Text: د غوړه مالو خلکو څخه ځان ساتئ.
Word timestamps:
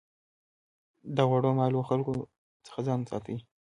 د 1.15 1.17
غوړه 1.29 1.51
مالو 1.57 1.87
خلکو 1.89 2.13
څخه 2.65 2.79
ځان 2.87 3.01
ساتئ. 3.09 3.37